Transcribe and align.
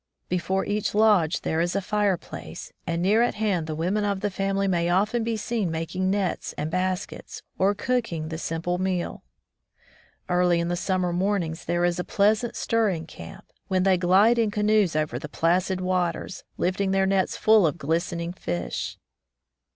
Before 0.29 0.65
each 0.65 0.95
lodge 0.95 1.41
there 1.41 1.61
is 1.61 1.75
a 1.75 1.79
fireplace, 1.79 2.73
and 2.87 3.03
near 3.03 3.21
at 3.21 3.35
hand 3.35 3.67
the 3.67 3.75
women 3.75 4.03
of 4.03 4.21
the 4.21 4.31
family 4.31 4.67
may 4.67 4.89
often 4.89 5.23
be 5.23 5.37
seen 5.37 5.69
making 5.69 6.09
nets 6.09 6.55
and 6.57 6.71
baskets, 6.71 7.43
or 7.59 7.75
cooking 7.75 8.29
the 8.29 8.39
simple 8.39 8.79
meal. 8.79 9.23
Early 10.27 10.59
in 10.59 10.69
the 10.69 10.75
summer 10.75 11.13
mornings 11.13 11.65
there 11.65 11.85
is 11.85 11.99
a 11.99 12.03
pleasant 12.03 12.55
stir 12.55 12.89
in 12.89 13.05
camp, 13.05 13.45
when 13.67 13.83
they 13.83 13.95
glide 13.99 14.39
in 14.39 14.49
canoes 14.49 14.95
over 14.95 15.19
the 15.19 15.29
placid 15.29 15.79
waters, 15.81 16.43
lifting 16.57 16.89
their 16.89 17.05
nets 17.05 17.37
full 17.37 17.67
of 17.67 17.77
glistening 17.77 18.33
fish. 18.33 18.97